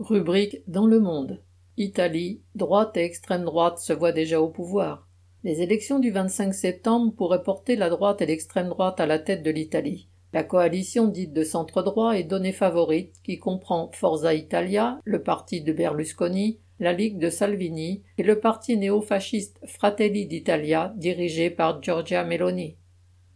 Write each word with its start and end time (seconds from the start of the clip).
Rubrique 0.00 0.60
dans 0.66 0.88
le 0.88 0.98
monde. 0.98 1.40
Italie, 1.76 2.42
droite 2.56 2.96
et 2.96 3.04
extrême 3.04 3.44
droite 3.44 3.78
se 3.78 3.92
voient 3.92 4.10
déjà 4.10 4.40
au 4.40 4.48
pouvoir. 4.48 5.06
Les 5.44 5.62
élections 5.62 6.00
du 6.00 6.10
25 6.10 6.52
septembre 6.52 7.14
pourraient 7.14 7.44
porter 7.44 7.76
la 7.76 7.88
droite 7.88 8.20
et 8.20 8.26
l'extrême 8.26 8.70
droite 8.70 8.98
à 8.98 9.06
la 9.06 9.20
tête 9.20 9.44
de 9.44 9.52
l'Italie. 9.52 10.08
La 10.32 10.42
coalition 10.42 11.06
dite 11.06 11.32
de 11.32 11.44
centre-droit 11.44 12.18
est 12.18 12.24
donnée 12.24 12.50
favorite, 12.50 13.14
qui 13.22 13.38
comprend 13.38 13.92
Forza 13.94 14.34
Italia, 14.34 14.98
le 15.04 15.22
parti 15.22 15.60
de 15.60 15.72
Berlusconi, 15.72 16.58
la 16.80 16.92
Ligue 16.92 17.20
de 17.20 17.30
Salvini 17.30 18.02
et 18.18 18.24
le 18.24 18.40
parti 18.40 18.76
néo-fasciste 18.76 19.60
Fratelli 19.64 20.26
d'Italia, 20.26 20.92
dirigé 20.96 21.50
par 21.50 21.80
Giorgia 21.80 22.24
Meloni. 22.24 22.76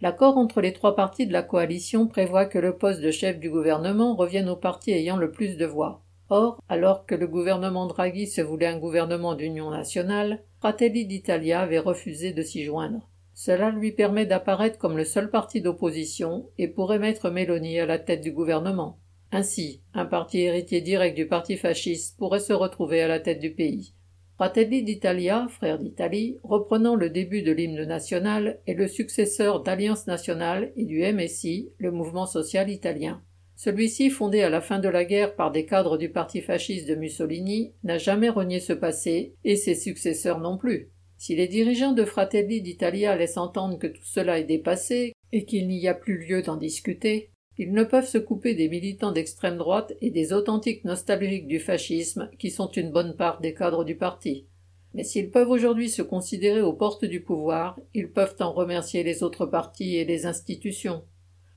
L'accord 0.00 0.36
entre 0.36 0.60
les 0.60 0.72
trois 0.72 0.96
partis 0.96 1.28
de 1.28 1.32
la 1.32 1.44
coalition 1.44 2.08
prévoit 2.08 2.46
que 2.46 2.58
le 2.58 2.76
poste 2.76 3.00
de 3.00 3.12
chef 3.12 3.38
du 3.38 3.48
gouvernement 3.48 4.16
revienne 4.16 4.48
au 4.48 4.56
parti 4.56 4.90
ayant 4.90 5.16
le 5.16 5.30
plus 5.30 5.56
de 5.56 5.64
voix. 5.64 6.02
Or, 6.30 6.62
alors 6.68 7.06
que 7.06 7.14
le 7.14 7.26
gouvernement 7.26 7.86
Draghi 7.86 8.26
se 8.26 8.42
voulait 8.42 8.66
un 8.66 8.78
gouvernement 8.78 9.34
d'union 9.34 9.70
nationale, 9.70 10.42
Fratelli 10.58 11.06
d'Italia 11.06 11.60
avait 11.60 11.78
refusé 11.78 12.32
de 12.32 12.42
s'y 12.42 12.64
joindre. 12.64 13.08
Cela 13.32 13.70
lui 13.70 13.92
permet 13.92 14.26
d'apparaître 14.26 14.78
comme 14.78 14.96
le 14.96 15.04
seul 15.04 15.30
parti 15.30 15.60
d'opposition 15.60 16.50
et 16.58 16.68
pourrait 16.68 16.98
mettre 16.98 17.30
Meloni 17.30 17.78
à 17.78 17.86
la 17.86 17.98
tête 17.98 18.20
du 18.20 18.32
gouvernement. 18.32 18.98
Ainsi, 19.30 19.82
un 19.94 20.06
parti 20.06 20.40
héritier 20.40 20.80
direct 20.80 21.16
du 21.16 21.26
parti 21.26 21.56
fasciste 21.56 22.18
pourrait 22.18 22.40
se 22.40 22.52
retrouver 22.52 23.00
à 23.00 23.08
la 23.08 23.20
tête 23.20 23.40
du 23.40 23.52
pays. 23.52 23.94
Fratelli 24.36 24.82
d'Italia, 24.82 25.46
frère 25.50 25.78
d'Italie, 25.78 26.36
reprenant 26.42 26.94
le 26.94 27.10
début 27.10 27.42
de 27.42 27.52
l'hymne 27.52 27.84
national, 27.84 28.60
est 28.66 28.74
le 28.74 28.86
successeur 28.86 29.62
d'Alliance 29.62 30.06
nationale 30.06 30.72
et 30.76 30.84
du 30.84 31.00
MSI, 31.00 31.70
le 31.78 31.90
mouvement 31.90 32.26
social 32.26 32.70
italien. 32.70 33.22
Celui-ci, 33.58 34.08
fondé 34.08 34.42
à 34.42 34.50
la 34.50 34.60
fin 34.60 34.78
de 34.78 34.88
la 34.88 35.04
guerre 35.04 35.34
par 35.34 35.50
des 35.50 35.66
cadres 35.66 35.98
du 35.98 36.10
parti 36.10 36.40
fasciste 36.42 36.88
de 36.88 36.94
Mussolini, 36.94 37.72
n'a 37.82 37.98
jamais 37.98 38.28
renié 38.28 38.60
ce 38.60 38.72
passé, 38.72 39.34
et 39.42 39.56
ses 39.56 39.74
successeurs 39.74 40.38
non 40.38 40.56
plus. 40.56 40.92
Si 41.16 41.34
les 41.34 41.48
dirigeants 41.48 41.90
de 41.90 42.04
Fratelli 42.04 42.62
d'Italia 42.62 43.16
laissent 43.16 43.36
entendre 43.36 43.76
que 43.76 43.88
tout 43.88 44.04
cela 44.04 44.38
est 44.38 44.44
dépassé, 44.44 45.12
et 45.32 45.44
qu'il 45.44 45.66
n'y 45.66 45.88
a 45.88 45.94
plus 45.94 46.24
lieu 46.24 46.40
d'en 46.40 46.56
discuter, 46.56 47.32
ils 47.58 47.72
ne 47.72 47.82
peuvent 47.82 48.06
se 48.06 48.18
couper 48.18 48.54
des 48.54 48.68
militants 48.68 49.10
d'extrême 49.10 49.58
droite 49.58 49.92
et 50.00 50.10
des 50.10 50.32
authentiques 50.32 50.84
nostalgiques 50.84 51.48
du 51.48 51.58
fascisme 51.58 52.30
qui 52.38 52.52
sont 52.52 52.70
une 52.70 52.92
bonne 52.92 53.16
part 53.16 53.40
des 53.40 53.54
cadres 53.54 53.84
du 53.84 53.96
parti. 53.96 54.46
Mais 54.94 55.02
s'ils 55.02 55.32
peuvent 55.32 55.50
aujourd'hui 55.50 55.90
se 55.90 56.02
considérer 56.02 56.60
aux 56.60 56.74
portes 56.74 57.04
du 57.04 57.22
pouvoir, 57.22 57.76
ils 57.92 58.12
peuvent 58.12 58.36
en 58.38 58.52
remercier 58.52 59.02
les 59.02 59.24
autres 59.24 59.46
partis 59.46 59.96
et 59.96 60.04
les 60.04 60.26
institutions. 60.26 61.02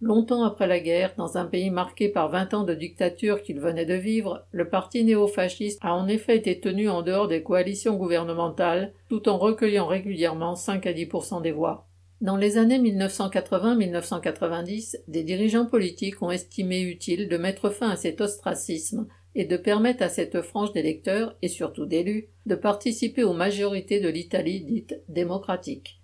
Longtemps 0.03 0.43
après 0.43 0.65
la 0.65 0.79
guerre, 0.79 1.13
dans 1.15 1.37
un 1.37 1.45
pays 1.45 1.69
marqué 1.69 2.09
par 2.09 2.29
vingt 2.29 2.55
ans 2.55 2.63
de 2.63 2.73
dictature 2.73 3.43
qu'il 3.43 3.59
venait 3.59 3.85
de 3.85 3.93
vivre, 3.93 4.47
le 4.51 4.67
parti 4.67 5.03
néofasciste 5.03 5.77
a 5.83 5.93
en 5.93 6.07
effet 6.07 6.37
été 6.37 6.59
tenu 6.59 6.89
en 6.89 7.03
dehors 7.03 7.27
des 7.27 7.43
coalitions 7.43 7.97
gouvernementales, 7.97 8.93
tout 9.09 9.29
en 9.29 9.37
recueillant 9.37 9.85
régulièrement 9.85 10.55
5 10.55 10.87
à 10.87 10.93
10% 10.93 11.43
des 11.43 11.51
voix. 11.51 11.87
Dans 12.19 12.35
les 12.35 12.57
années 12.57 12.79
1980-1990, 12.79 15.01
des 15.07 15.23
dirigeants 15.23 15.67
politiques 15.67 16.23
ont 16.23 16.31
estimé 16.31 16.81
utile 16.81 17.29
de 17.29 17.37
mettre 17.37 17.69
fin 17.69 17.91
à 17.91 17.95
cet 17.95 18.21
ostracisme 18.21 19.05
et 19.35 19.45
de 19.45 19.55
permettre 19.55 20.01
à 20.01 20.09
cette 20.09 20.41
frange 20.41 20.73
d'électeurs, 20.73 21.35
et 21.43 21.47
surtout 21.47 21.85
d'élus, 21.85 22.29
de 22.47 22.55
participer 22.55 23.23
aux 23.23 23.33
majorités 23.33 23.99
de 23.99 24.09
l'Italie 24.09 24.61
dite 24.61 24.99
démocratique. 25.09 26.00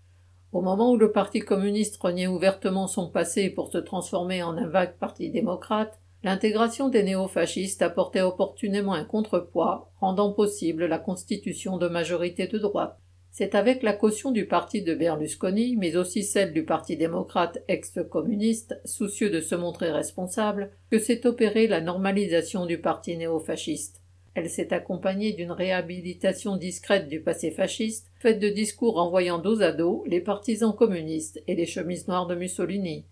Au 0.54 0.62
moment 0.62 0.92
où 0.92 0.98
le 0.98 1.12
Parti 1.12 1.42
communiste 1.42 1.98
reniait 1.98 2.28
ouvertement 2.28 2.88
son 2.88 3.10
passé 3.10 3.50
pour 3.50 3.70
se 3.70 3.78
transformer 3.78 4.44
en 4.44 4.58
un 4.58 4.68
vague 4.68 4.98
parti 4.98 5.30
démocrate, 5.30 6.00
l'intégration 6.24 6.88
des 6.88 7.04
néofascistes 7.04 7.82
apportait 7.82 8.22
opportunément 8.22 8.94
un 8.94 9.04
contrepoids, 9.04 9.92
rendant 10.00 10.32
possible 10.32 10.86
la 10.86 11.00
constitution 11.00 11.78
de 11.78 11.90
majorités 11.90 12.48
de 12.48 12.58
droite. 12.58 12.98
C'est 13.30 13.56
avec 13.56 13.84
la 13.84 13.94
caution 13.94 14.32
du 14.32 14.48
parti 14.48 14.82
de 14.82 14.96
Berlusconi, 14.96 15.76
mais 15.76 15.96
aussi 15.96 16.24
celle 16.24 16.54
du 16.54 16.64
Parti 16.66 16.98
démocrate 16.98 17.60
ex-communiste, 17.68 18.80
soucieux 18.84 19.30
de 19.30 19.42
se 19.42 19.54
montrer 19.54 19.92
responsable, 19.92 20.72
que 20.90 20.98
s'est 20.98 21.28
opérée 21.28 21.68
la 21.68 21.82
normalisation 21.82 22.66
du 22.66 22.80
parti 22.80 23.16
néofasciste. 23.16 24.02
Elle 24.38 24.52
s'est 24.52 24.72
accompagnée 24.72 25.34
d'une 25.34 25.52
réhabilitation 25.52 26.58
discrète 26.58 27.10
du 27.10 27.22
passé 27.22 27.50
fasciste, 27.50 28.12
faite 28.20 28.40
de 28.40 28.50
discours 28.50 28.94
renvoyant 28.94 29.40
dos 29.40 29.64
à 29.64 29.72
dos 29.72 30.04
les 30.06 30.22
partisans 30.22 30.76
communistes 30.76 31.42
et 31.48 31.56
les 31.56 31.66
chemises 31.66 32.08
noires 32.08 32.28
de 32.28 32.36
Mussolini. 32.36 33.08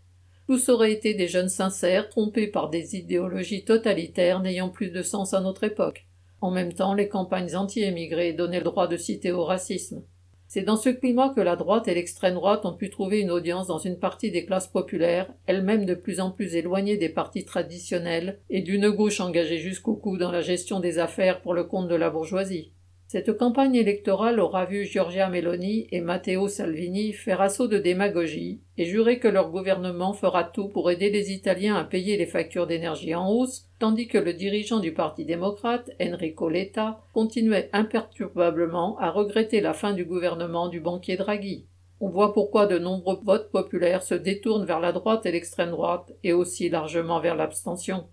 Tous 0.45 0.69
auraient 0.69 0.91
été 0.91 1.15
des 1.15 1.27
jeunes 1.27 1.49
sincères, 1.49 2.09
trompés 2.09 2.45
par 2.45 2.69
des 2.69 2.95
idéologies 2.95 3.65
totalitaires 3.65 4.39
n'ayant 4.39 4.69
plus 4.69 4.91
de 4.91 5.01
sens 5.01 5.33
à 5.33 5.41
notre 5.41 5.63
époque. 5.63 6.05
En 6.41 6.51
même 6.51 6.73
temps, 6.73 6.93
les 6.93 7.07
campagnes 7.07 7.55
anti-émigrés 7.55 8.33
donnaient 8.33 8.59
le 8.59 8.65
droit 8.65 8.87
de 8.87 8.95
citer 8.95 9.31
au 9.31 9.45
racisme. 9.45 10.03
C'est 10.47 10.61
dans 10.61 10.77
ce 10.77 10.89
climat 10.89 11.33
que 11.35 11.41
la 11.41 11.55
droite 11.55 11.87
et 11.87 11.95
l'extrême 11.95 12.35
droite 12.35 12.65
ont 12.65 12.73
pu 12.73 12.89
trouver 12.89 13.19
une 13.19 13.31
audience 13.31 13.67
dans 13.67 13.79
une 13.79 13.97
partie 13.97 14.31
des 14.31 14.45
classes 14.45 14.67
populaires, 14.67 15.31
elles-mêmes 15.47 15.85
de 15.85 15.95
plus 15.95 16.19
en 16.19 16.31
plus 16.31 16.55
éloignées 16.55 16.97
des 16.97 17.09
partis 17.09 17.45
traditionnels, 17.45 18.39
et 18.49 18.61
d'une 18.61 18.89
gauche 18.91 19.19
engagée 19.19 19.57
jusqu'au 19.57 19.95
cou 19.95 20.17
dans 20.17 20.31
la 20.31 20.41
gestion 20.41 20.79
des 20.79 20.99
affaires 20.99 21.41
pour 21.41 21.53
le 21.53 21.63
compte 21.63 21.87
de 21.87 21.95
la 21.95 22.09
bourgeoisie. 22.09 22.71
Cette 23.07 23.37
campagne 23.37 23.75
électorale 23.75 24.39
aura 24.39 24.65
vu 24.65 24.85
Giorgia 24.85 25.29
Meloni 25.29 25.87
et 25.91 26.01
Matteo 26.01 26.47
Salvini 26.47 27.13
faire 27.13 27.39
assaut 27.39 27.67
de 27.67 27.77
démagogie 27.77 28.61
et 28.79 28.85
jurer 28.85 29.19
que 29.19 29.27
leur 29.27 29.51
gouvernement 29.51 30.13
fera 30.13 30.43
tout 30.43 30.69
pour 30.69 30.89
aider 30.89 31.11
les 31.11 31.31
Italiens 31.31 31.75
à 31.75 31.83
payer 31.83 32.17
les 32.17 32.25
factures 32.25 32.65
d'énergie 32.65 33.13
en 33.13 33.29
hausse, 33.29 33.67
tandis 33.77 34.07
que 34.07 34.17
le 34.17 34.33
dirigeant 34.33 34.79
du 34.79 34.91
Parti 34.91 35.23
démocrate, 35.23 35.91
Enrico 36.01 36.49
Letta, 36.49 36.99
continuait 37.13 37.69
imperturbablement 37.73 38.97
à 38.97 39.11
regretter 39.11 39.61
la 39.61 39.73
fin 39.73 39.93
du 39.93 40.03
gouvernement 40.03 40.67
du 40.67 40.79
banquier 40.79 41.15
Draghi. 41.15 41.67
On 42.01 42.09
voit 42.09 42.33
pourquoi 42.33 42.65
de 42.65 42.79
nombreux 42.79 43.19
votes 43.23 43.51
populaires 43.51 44.03
se 44.03 44.15
détournent 44.15 44.65
vers 44.65 44.79
la 44.79 44.91
droite 44.91 45.27
et 45.27 45.31
l'extrême 45.31 45.69
droite 45.69 46.11
et 46.23 46.33
aussi 46.33 46.69
largement 46.69 47.19
vers 47.19 47.35
l'abstention. 47.35 48.05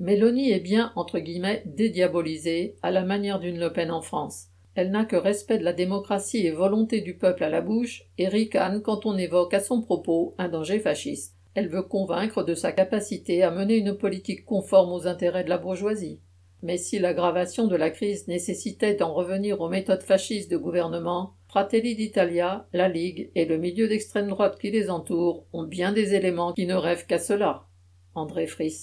Mélanie 0.00 0.50
est 0.50 0.60
bien, 0.60 0.92
entre 0.96 1.18
guillemets, 1.18 1.62
dédiabolisée, 1.66 2.74
à 2.82 2.90
la 2.90 3.04
manière 3.04 3.38
d'une 3.38 3.60
Le 3.60 3.70
Pen 3.70 3.90
en 3.90 4.00
France. 4.00 4.46
Elle 4.74 4.90
n'a 4.90 5.04
que 5.04 5.14
respect 5.14 5.58
de 5.58 5.64
la 5.64 5.74
démocratie 5.74 6.46
et 6.46 6.52
volonté 6.52 7.02
du 7.02 7.18
peuple 7.18 7.44
à 7.44 7.50
la 7.50 7.60
bouche, 7.60 8.04
et 8.16 8.26
ricane 8.26 8.80
quand 8.80 9.04
on 9.04 9.18
évoque 9.18 9.52
à 9.52 9.60
son 9.60 9.82
propos 9.82 10.34
un 10.38 10.48
danger 10.48 10.78
fasciste. 10.78 11.36
Elle 11.54 11.68
veut 11.68 11.82
convaincre 11.82 12.42
de 12.42 12.54
sa 12.54 12.72
capacité 12.72 13.42
à 13.42 13.50
mener 13.50 13.76
une 13.76 13.92
politique 13.92 14.46
conforme 14.46 14.90
aux 14.90 15.06
intérêts 15.06 15.44
de 15.44 15.50
la 15.50 15.58
bourgeoisie. 15.58 16.20
Mais 16.62 16.78
si 16.78 16.98
l'aggravation 16.98 17.66
de 17.66 17.76
la 17.76 17.90
crise 17.90 18.26
nécessitait 18.26 18.94
d'en 18.94 19.12
revenir 19.12 19.60
aux 19.60 19.68
méthodes 19.68 20.02
fascistes 20.02 20.50
de 20.50 20.56
gouvernement, 20.56 21.34
Fratelli 21.48 21.94
d'Italia, 21.94 22.66
la 22.72 22.88
Ligue 22.88 23.30
et 23.34 23.44
le 23.44 23.58
milieu 23.58 23.86
d'extrême 23.86 24.28
droite 24.28 24.58
qui 24.58 24.70
les 24.70 24.88
entoure 24.88 25.44
ont 25.52 25.64
bien 25.64 25.92
des 25.92 26.14
éléments 26.14 26.54
qui 26.54 26.64
ne 26.64 26.74
rêvent 26.74 27.06
qu'à 27.06 27.18
cela. 27.18 27.66
André 28.14 28.46
Fris. 28.46 28.78